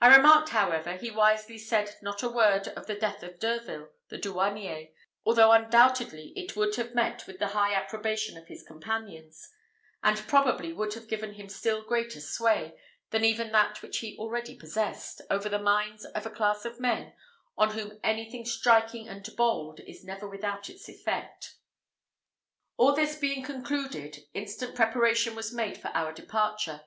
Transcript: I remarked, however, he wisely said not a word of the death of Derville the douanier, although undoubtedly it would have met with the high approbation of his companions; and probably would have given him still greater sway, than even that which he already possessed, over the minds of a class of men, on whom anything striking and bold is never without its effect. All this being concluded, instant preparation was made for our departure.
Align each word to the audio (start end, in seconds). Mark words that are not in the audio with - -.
I 0.00 0.16
remarked, 0.16 0.48
however, 0.48 0.96
he 0.96 1.10
wisely 1.10 1.58
said 1.58 1.94
not 2.00 2.22
a 2.22 2.30
word 2.30 2.68
of 2.68 2.86
the 2.86 2.94
death 2.94 3.22
of 3.22 3.38
Derville 3.38 3.90
the 4.08 4.16
douanier, 4.16 4.88
although 5.26 5.52
undoubtedly 5.52 6.32
it 6.34 6.56
would 6.56 6.76
have 6.76 6.94
met 6.94 7.26
with 7.26 7.38
the 7.38 7.48
high 7.48 7.74
approbation 7.74 8.38
of 8.38 8.46
his 8.46 8.62
companions; 8.62 9.50
and 10.02 10.16
probably 10.26 10.72
would 10.72 10.94
have 10.94 11.08
given 11.10 11.34
him 11.34 11.50
still 11.50 11.82
greater 11.82 12.22
sway, 12.22 12.80
than 13.10 13.22
even 13.22 13.52
that 13.52 13.82
which 13.82 13.98
he 13.98 14.16
already 14.18 14.56
possessed, 14.56 15.20
over 15.28 15.50
the 15.50 15.58
minds 15.58 16.06
of 16.06 16.24
a 16.24 16.30
class 16.30 16.64
of 16.64 16.80
men, 16.80 17.12
on 17.58 17.72
whom 17.72 18.00
anything 18.02 18.46
striking 18.46 19.06
and 19.08 19.28
bold 19.36 19.80
is 19.80 20.02
never 20.02 20.26
without 20.26 20.70
its 20.70 20.88
effect. 20.88 21.56
All 22.78 22.94
this 22.94 23.14
being 23.16 23.42
concluded, 23.42 24.20
instant 24.32 24.74
preparation 24.74 25.34
was 25.36 25.52
made 25.52 25.76
for 25.76 25.88
our 25.88 26.14
departure. 26.14 26.86